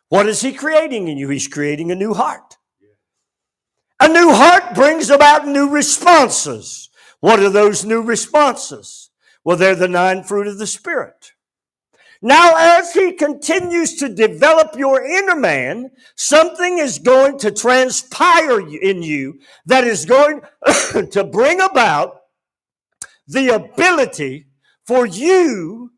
[0.08, 1.28] What is he creating in you?
[1.28, 2.56] He's creating a new heart.
[4.00, 6.88] A new heart brings about new responses.
[7.20, 9.10] What are those new responses?
[9.44, 11.32] Well, they're the nine fruit of the Spirit.
[12.20, 19.02] Now, as he continues to develop your inner man, something is going to transpire in
[19.02, 20.40] you that is going
[21.10, 22.22] to bring about
[23.28, 24.46] the ability
[24.86, 25.92] for you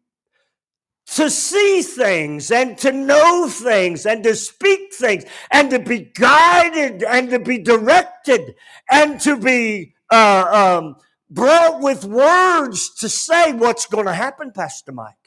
[1.06, 7.02] to see things and to know things and to speak things and to be guided
[7.02, 8.54] and to be directed
[8.90, 10.96] and to be uh, um,
[11.30, 15.19] brought with words to say what's going to happen, Pastor Mike.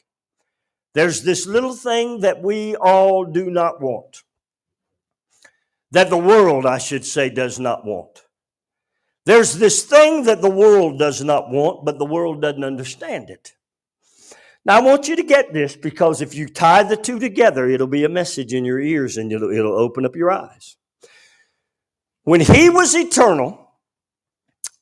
[0.93, 4.23] There's this little thing that we all do not want,
[5.91, 8.21] that the world, I should say, does not want.
[9.25, 13.53] There's this thing that the world does not want, but the world doesn't understand it.
[14.65, 17.87] Now, I want you to get this because if you tie the two together, it'll
[17.87, 20.77] be a message in your ears and it'll, it'll open up your eyes.
[22.23, 23.71] When he was eternal,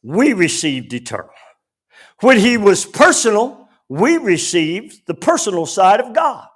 [0.04, 1.32] we received eternal.
[2.20, 3.61] When he was personal,
[3.92, 6.48] we received the personal side of God.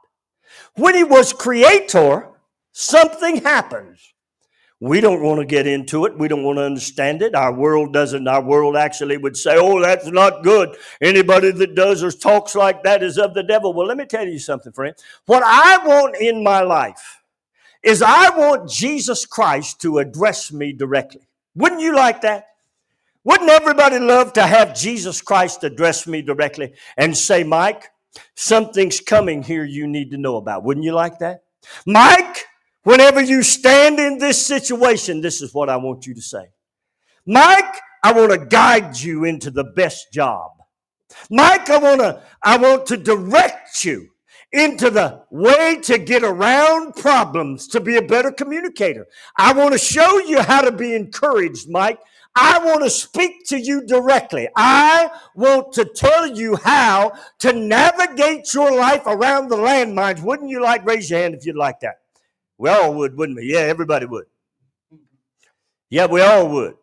[0.76, 2.30] When he was creator,
[2.71, 4.13] something happens.
[4.80, 6.17] We don't want to get into it.
[6.17, 7.36] We don't want to understand it.
[7.36, 8.26] Our world doesn't.
[8.26, 10.78] Our world actually would say, oh, that's not good.
[11.02, 13.74] Anybody that does or talks like that is of the devil.
[13.74, 14.95] Well, let me tell you something, friend.
[15.26, 17.21] What I want in my life
[17.84, 21.28] is I want Jesus Christ to address me directly.
[21.54, 22.48] Wouldn't you like that?
[23.25, 27.89] Wouldn't everybody love to have Jesus Christ address me directly and say, Mike,
[28.35, 30.63] something's coming here you need to know about?
[30.63, 31.41] Wouldn't you like that?
[31.85, 32.45] Mike,
[32.85, 36.52] Whenever you stand in this situation, this is what I want you to say.
[37.25, 40.52] Mike, I want to guide you into the best job.
[41.31, 44.10] Mike, I want to, I want to direct you
[44.52, 49.08] into the way to get around problems, to be a better communicator.
[49.35, 51.97] I want to show you how to be encouraged, Mike.
[52.36, 54.50] I want to speak to you directly.
[54.56, 60.21] I want to tell you how to navigate your life around the landmines.
[60.21, 62.00] Wouldn't you like raise your hand if you'd like that?
[62.58, 63.54] We all would, wouldn't we?
[63.54, 64.25] Yeah, everybody would.
[65.90, 66.75] Yeah, we all would.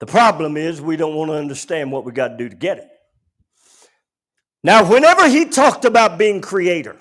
[0.00, 2.78] The problem is we don't want to understand what we got to do to get
[2.78, 2.88] it.
[4.62, 6.96] Now, whenever he talked about being creator,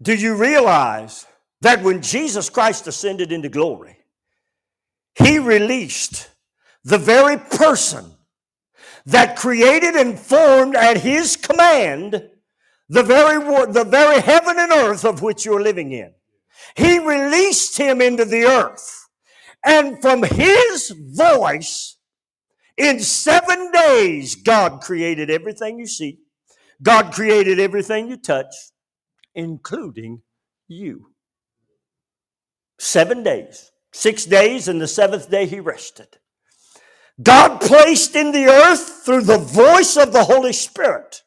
[0.00, 1.26] do you realize
[1.60, 3.98] that when Jesus Christ ascended into glory,
[5.14, 6.30] he released
[6.84, 8.12] the very person
[9.06, 12.28] that created and formed at his command
[12.92, 13.38] the very,
[13.72, 16.12] the very heaven and earth of which you're living in.
[16.76, 19.08] He released him into the earth.
[19.64, 21.96] And from his voice,
[22.76, 26.18] in seven days, God created everything you see.
[26.82, 28.54] God created everything you touch,
[29.34, 30.20] including
[30.68, 31.12] you.
[32.78, 33.71] Seven days.
[33.92, 36.18] Six days, and the seventh day he rested.
[37.22, 41.22] God placed in the earth through the voice of the Holy Spirit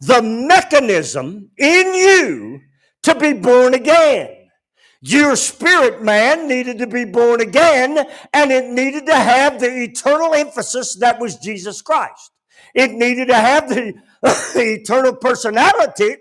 [0.00, 2.60] the mechanism in you
[3.02, 4.34] to be born again.
[5.00, 7.98] Your spirit man needed to be born again,
[8.32, 12.32] and it needed to have the eternal emphasis that was Jesus Christ.
[12.74, 16.16] It needed to have the, the eternal personality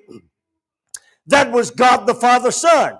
[1.25, 2.97] that was God the Father Son.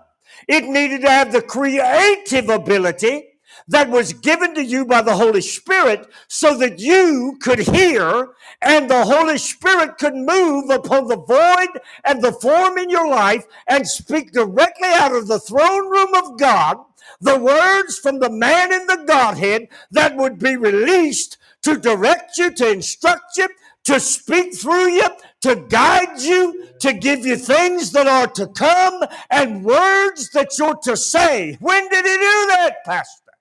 [0.47, 3.25] It needed to have the creative ability
[3.67, 8.29] that was given to you by the Holy Spirit so that you could hear
[8.61, 13.45] and the Holy Spirit could move upon the void and the form in your life
[13.67, 16.77] and speak directly out of the throne room of God
[17.21, 22.51] the words from the man in the Godhead that would be released to direct you,
[22.51, 23.49] to instruct you,
[23.85, 25.07] to speak through you,
[25.41, 30.77] to guide you, to give you things that are to come and words that you're
[30.83, 31.57] to say.
[31.59, 33.31] When did he do that, Pastor?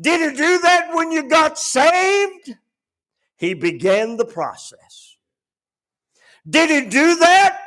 [0.00, 2.56] Did he do that when you got saved?
[3.36, 5.16] He began the process.
[6.48, 7.58] Did he do that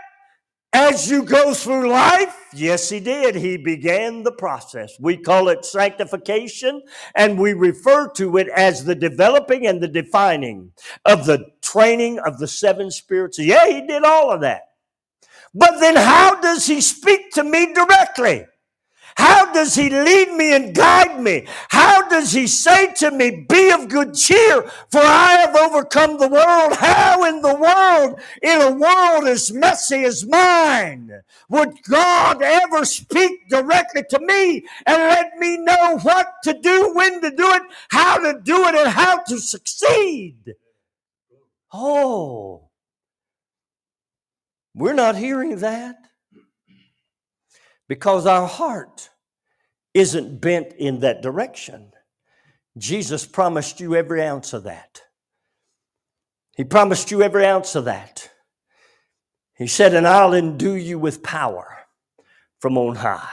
[0.74, 2.36] as you go through life?
[2.54, 3.36] Yes, he did.
[3.36, 4.96] He began the process.
[5.00, 6.84] We call it sanctification,
[7.16, 10.72] and we refer to it as the developing and the defining
[11.06, 13.40] of the training of the seven spirits.
[13.40, 14.62] Yeah, he did all of that.
[15.54, 18.46] But then, how does he speak to me directly?
[19.18, 21.48] How does he lead me and guide me?
[21.70, 24.62] How does he say to me, Be of good cheer,
[24.92, 26.74] for I have overcome the world?
[26.74, 31.12] How in the world, in a world as messy as mine,
[31.50, 37.20] would God ever speak directly to me and let me know what to do, when
[37.22, 40.54] to do it, how to do it, and how to succeed?
[41.74, 42.70] Oh,
[44.74, 45.96] we're not hearing that
[47.88, 49.10] because our heart
[49.94, 51.92] isn't bent in that direction.
[52.78, 55.02] Jesus promised you every ounce of that.
[56.56, 58.30] He promised you every ounce of that.
[59.56, 61.78] He said, And I'll endue you with power
[62.60, 63.30] from on high.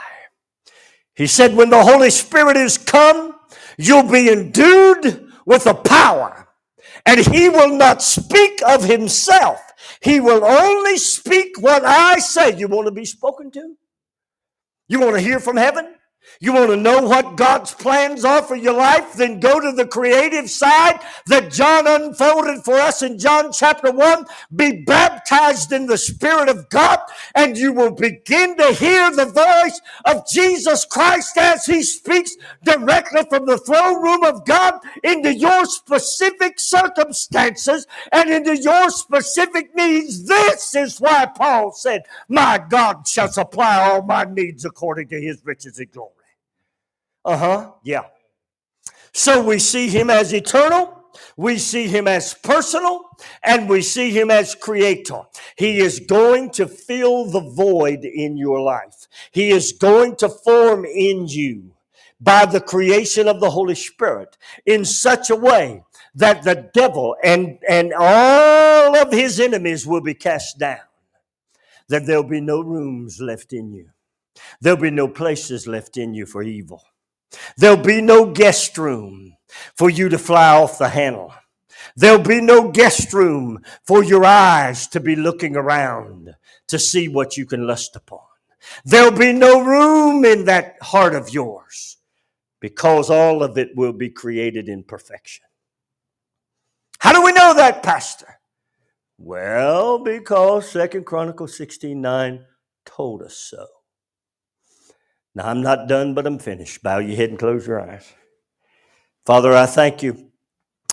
[1.15, 3.35] He said, When the Holy Spirit is come,
[3.77, 6.44] you'll be endued with a power,
[7.05, 9.59] and He will not speak of Himself.
[10.01, 12.57] He will only speak what I say.
[12.57, 13.75] You want to be spoken to?
[14.87, 15.95] You want to hear from heaven?
[16.39, 19.13] You want to know what God's plans are for your life?
[19.13, 24.25] Then go to the creative side that John unfolded for us in John chapter 1.
[24.55, 26.99] Be baptized in the Spirit of God,
[27.35, 33.23] and you will begin to hear the voice of Jesus Christ as He speaks directly
[33.29, 40.25] from the throne room of God into your specific circumstances and into your specific needs.
[40.25, 45.41] This is why Paul said, My God shall supply all my needs according to His
[45.45, 46.14] riches and glory.
[47.25, 47.71] Uh huh.
[47.83, 48.03] Yeah.
[49.13, 51.05] So we see him as eternal,
[51.37, 53.09] we see him as personal,
[53.41, 55.21] and we see him as creator.
[55.57, 60.85] He is going to fill the void in your life, he is going to form
[60.85, 61.71] in you
[62.19, 67.59] by the creation of the Holy Spirit in such a way that the devil and,
[67.69, 70.79] and all of his enemies will be cast down,
[71.89, 73.89] that there'll be no rooms left in you,
[74.61, 76.83] there'll be no places left in you for evil.
[77.57, 79.37] There'll be no guest room
[79.75, 81.33] for you to fly off the handle.
[81.95, 86.35] There'll be no guest room for your eyes to be looking around
[86.67, 88.19] to see what you can lust upon.
[88.83, 91.97] There'll be no room in that heart of yours
[92.59, 95.45] because all of it will be created in perfection.
[96.99, 98.39] How do we know that, Pastor?
[99.17, 102.45] Well, because Second Chronicles 16 9
[102.85, 103.65] told us so.
[105.35, 106.81] Now, I'm not done, but I'm finished.
[106.81, 108.11] Bow your head and close your eyes.
[109.25, 110.31] Father, I thank you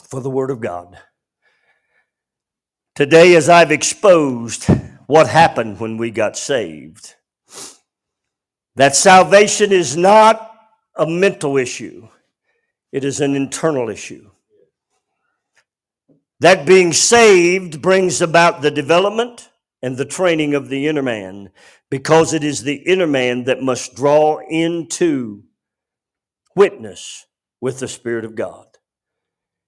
[0.02, 0.98] for the Word of God.
[2.96, 4.66] Today, as I've exposed
[5.06, 7.14] what happened when we got saved,
[8.74, 10.50] that salvation is not
[10.96, 12.08] a mental issue,
[12.90, 14.30] it is an internal issue.
[16.40, 19.48] That being saved brings about the development
[19.82, 21.50] and the training of the inner man
[21.90, 25.42] because it is the inner man that must draw into
[26.54, 27.26] witness
[27.60, 28.66] with the Spirit of God.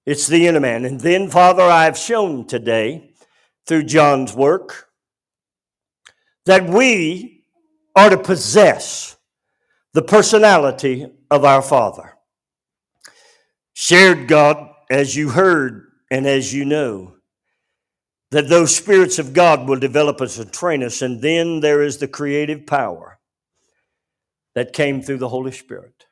[0.06, 0.84] It's the inner man.
[0.84, 3.14] And then, Father, I've shown today
[3.66, 4.88] through John's work
[6.46, 7.44] that we
[7.96, 9.16] are to possess
[9.94, 12.14] the personality of our Father.
[13.72, 17.13] Shared God, as you heard and as you know,
[18.34, 21.02] that those spirits of God will develop us and train us.
[21.02, 23.20] And then there is the creative power
[24.56, 26.06] that came through the Holy Spirit.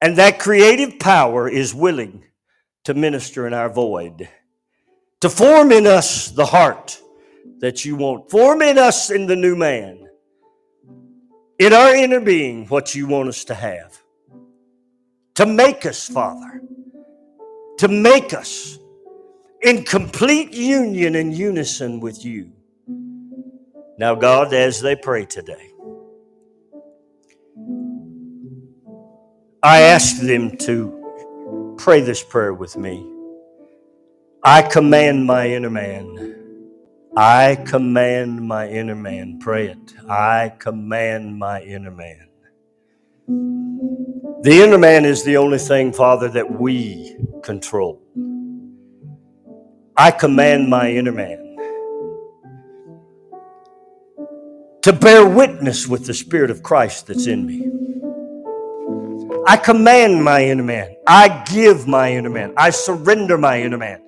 [0.00, 2.22] And that creative power is willing
[2.84, 4.28] to minister in our void
[5.20, 6.96] to form in us the heart
[7.58, 8.30] that you want.
[8.30, 10.08] Form in us in the new man,
[11.58, 14.00] in our inner being, what you want us to have.
[15.34, 16.62] To make us, Father,
[17.78, 18.78] to make us
[19.66, 22.52] in complete union and unison with you.
[23.98, 25.72] Now, God, as they pray today,
[29.64, 33.04] I ask them to pray this prayer with me.
[34.44, 36.36] I command my inner man.
[37.16, 39.40] I command my inner man.
[39.40, 39.94] Pray it.
[40.08, 42.28] I command my inner man.
[44.42, 48.00] The inner man is the only thing, Father, that we control.
[49.98, 51.56] I command my inner man
[54.82, 57.66] to bear witness with the Spirit of Christ that's in me.
[59.48, 60.96] I command my inner man.
[61.06, 62.52] I give my inner man.
[62.56, 64.02] I surrender my inner man.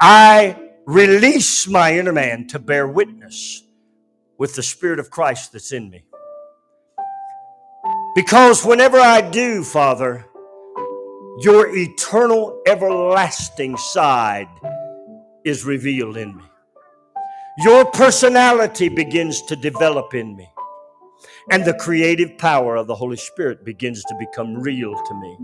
[0.00, 3.62] I release my inner man to bear witness
[4.36, 6.04] with the Spirit of Christ that's in me.
[8.14, 10.26] Because whenever I do, Father,
[11.38, 14.48] your eternal, everlasting side
[15.44, 16.44] is revealed in me.
[17.58, 20.48] Your personality begins to develop in me.
[21.50, 25.38] And the creative power of the Holy Spirit begins to become real to me.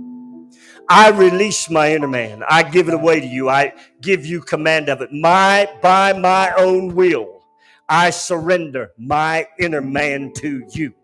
[0.89, 2.43] I release my inner man.
[2.49, 3.49] I give it away to you.
[3.49, 5.13] I give you command of it.
[5.13, 7.45] My by my own will,
[7.89, 10.95] I surrender my inner man to you.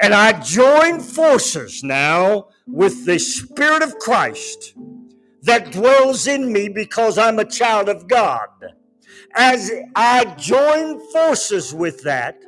[0.00, 4.74] And I join forces now with the Spirit of Christ
[5.42, 8.48] that dwells in me because I'm a child of God.
[9.34, 12.40] As I join forces with that,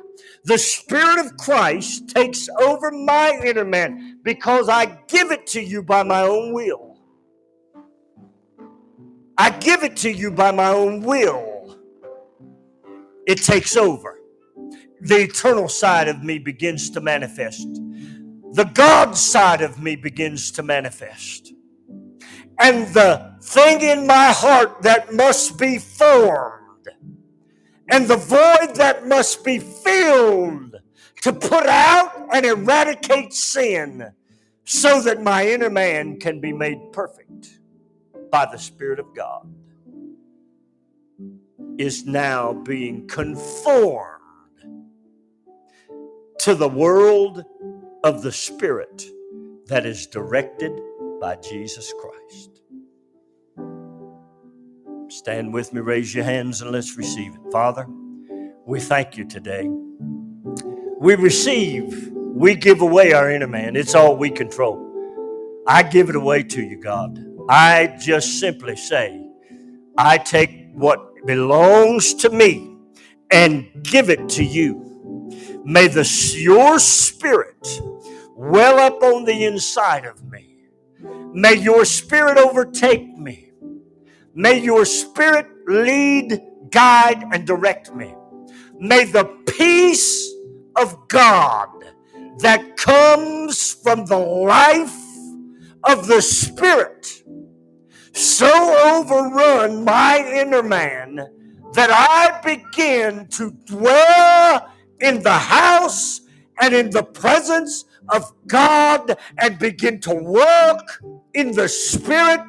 [0.45, 5.81] the Spirit of Christ takes over my inner man because I give it to you
[5.81, 6.99] by my own will.
[9.37, 11.77] I give it to you by my own will.
[13.27, 14.19] It takes over.
[15.01, 17.67] The eternal side of me begins to manifest.
[18.53, 21.54] The God side of me begins to manifest.
[22.59, 26.89] And the thing in my heart that must be formed
[27.89, 30.75] and the void that must be filled
[31.21, 34.11] to put out and eradicate sin
[34.63, 37.59] so that my inner man can be made perfect
[38.31, 39.47] by the Spirit of God
[41.77, 44.21] is now being conformed
[46.39, 47.43] to the world
[48.03, 49.05] of the Spirit
[49.67, 50.71] that is directed
[51.19, 52.61] by Jesus Christ.
[55.09, 57.51] Stand with me, raise your hands, and let's receive it.
[57.51, 57.85] Father,
[58.65, 59.69] we thank you today.
[60.99, 63.75] We receive, we give away our inner man.
[63.75, 64.81] It's all we control.
[65.67, 67.19] I give it away to you, God.
[67.49, 69.27] I just simply say,
[69.97, 72.77] I take what belongs to me
[73.31, 74.85] and give it to you.
[75.63, 76.03] May the
[76.37, 77.81] your spirit
[78.35, 80.54] well up on the inside of me.
[81.35, 83.51] May your spirit overtake me.
[84.33, 88.15] May your spirit lead, guide, and direct me.
[88.79, 90.33] May the peace
[90.77, 91.67] of God
[92.39, 94.95] that comes from the life
[95.83, 97.23] of the Spirit
[98.13, 98.47] so
[98.95, 101.17] overrun my inner man
[101.73, 104.69] that I begin to dwell
[105.01, 106.21] in the house
[106.61, 111.01] and in the presence of God and begin to walk
[111.33, 112.41] in the Spirit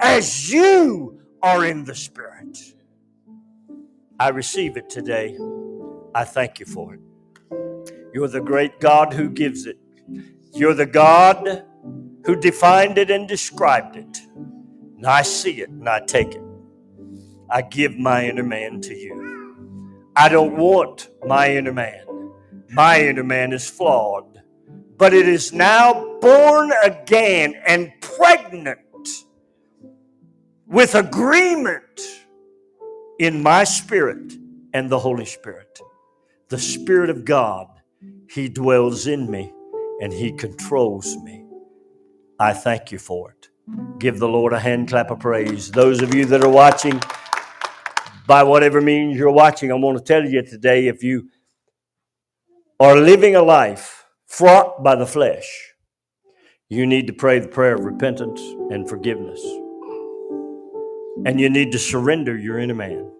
[0.00, 2.58] as you are in the Spirit.
[4.18, 5.36] I receive it today.
[6.14, 7.00] I thank you for it.
[8.12, 9.78] You're the great God who gives it.
[10.52, 11.64] You're the God
[12.24, 14.18] who defined it and described it.
[14.34, 16.42] And I see it and I take it.
[17.50, 19.24] I give my inner man to you.
[20.16, 22.32] I don't want my inner man.
[22.70, 24.33] My inner man is flawed,
[24.96, 28.78] but it is now born again and pregnant
[30.66, 32.00] with agreement
[33.18, 34.32] in my spirit
[34.72, 35.78] and the Holy Spirit.
[36.48, 37.68] The Spirit of God,
[38.30, 39.52] He dwells in me
[40.00, 41.44] and He controls me.
[42.38, 43.48] I thank you for it.
[43.98, 45.70] Give the Lord a hand clap of praise.
[45.70, 47.00] Those of you that are watching,
[48.26, 51.28] by whatever means you're watching, I want to tell you today if you
[52.80, 55.74] are living a life fraught by the flesh,
[56.68, 59.40] you need to pray the prayer of repentance and forgiveness.
[61.26, 63.10] And you need to surrender your inner man.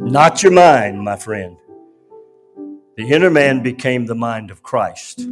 [0.00, 1.56] Not your mind, my friend.
[2.96, 5.26] The inner man became the mind of Christ.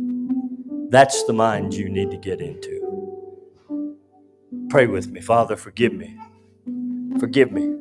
[0.89, 2.83] That's the mind you need to get into.
[4.69, 5.21] Pray with me.
[5.21, 6.17] Father, forgive me.
[7.21, 7.77] Forgive me.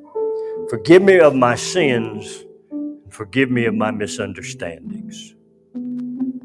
[0.70, 2.45] Forgive me of my sins.
[3.10, 5.36] Forgive me of my misunderstandings.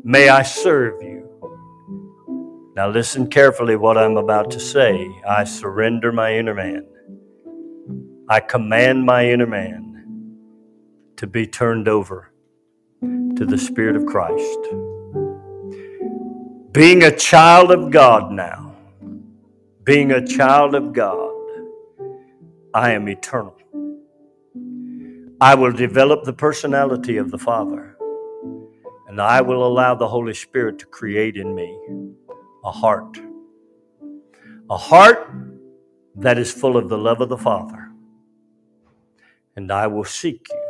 [0.08, 1.28] May I serve you.
[2.76, 5.10] Now, listen carefully what I'm about to say.
[5.28, 6.86] I surrender my inner man.
[8.28, 10.06] I command my inner man
[11.16, 12.30] to be turned over
[13.02, 14.60] to the Spirit of Christ.
[16.70, 18.76] Being a child of God now,
[19.82, 21.34] being a child of God,
[22.72, 23.56] I am eternal.
[25.40, 27.95] I will develop the personality of the Father,
[29.16, 31.74] and I will allow the Holy Spirit to create in me
[32.62, 33.18] a heart.
[34.68, 35.30] A heart
[36.16, 37.88] that is full of the love of the Father.
[39.56, 40.62] And I will seek you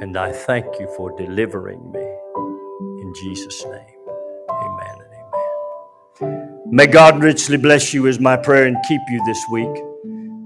[0.00, 2.06] and I thank you for delivering me.
[3.02, 3.98] In Jesus' name,
[4.48, 5.14] amen and
[6.22, 6.62] amen.
[6.66, 9.76] May God richly bless you, is my prayer, and keep you this week.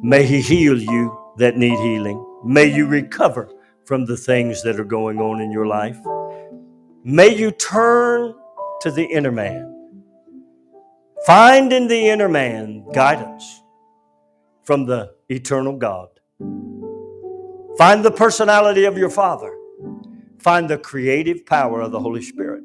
[0.03, 2.25] May He heal you that need healing.
[2.43, 3.51] May you recover
[3.93, 5.99] from the things that are going on in your life.
[7.05, 8.35] May you turn
[8.81, 9.93] to the inner man.
[11.27, 13.45] Find in the inner man guidance
[14.65, 16.09] from the eternal God.
[17.77, 19.55] Find the personality of your Father.
[20.39, 22.65] Find the creative power of the Holy Spirit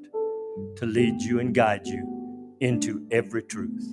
[0.78, 3.86] to lead you and guide you into every truth.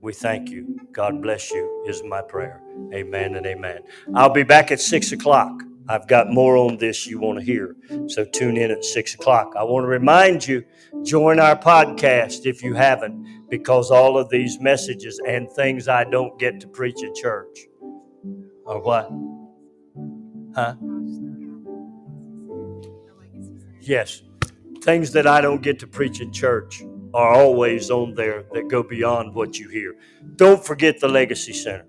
[0.00, 0.76] We thank you.
[0.90, 2.60] God bless you, is my prayer.
[2.92, 3.82] Amen and amen.
[4.16, 5.52] I'll be back at 6 o'clock.
[5.88, 7.74] I've got more on this you want to hear.
[8.08, 9.54] So tune in at 6 o'clock.
[9.58, 10.64] I want to remind you
[11.02, 16.38] join our podcast if you haven't, because all of these messages and things I don't
[16.38, 17.66] get to preach at church
[18.66, 19.10] are what?
[20.54, 20.74] Huh?
[23.80, 24.22] Yes.
[24.82, 26.82] Things that I don't get to preach in church
[27.14, 29.94] are always on there that go beyond what you hear.
[30.36, 31.86] Don't forget the Legacy Center.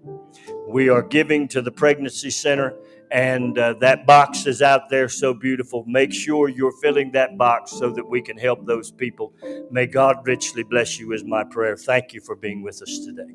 [0.68, 2.76] We are giving to the Pregnancy Center,
[3.12, 5.84] and uh, that box is out there so beautiful.
[5.88, 9.34] Make sure you're filling that box so that we can help those people.
[9.72, 11.76] May God richly bless you, is my prayer.
[11.76, 13.34] Thank you for being with us today.